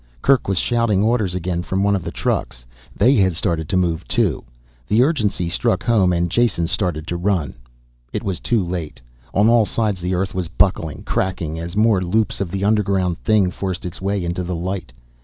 [0.23, 2.65] Kerk was shouting orders again from one of the trucks.
[2.95, 4.43] They had started to move too.
[4.87, 7.53] The urgency struck home and Jason started to run.
[8.11, 8.99] It was too late.
[9.35, 13.51] On all sides the earth was buckling, cracking, as more loops of the underground thing
[13.51, 14.91] forced its way into the light.